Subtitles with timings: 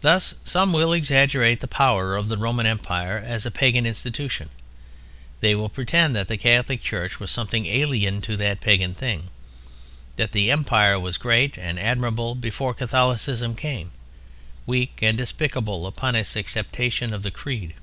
[0.00, 4.48] Thus, some will exaggerate the power of the Roman Empire as a pagan institution;
[5.38, 9.28] they will pretend that the Catholic Church was something alien to that pagan thing;
[10.16, 13.92] that the Empire was great and admirable before Catholicism came,
[14.66, 17.74] weak and despicable upon its acceptation of the Creed.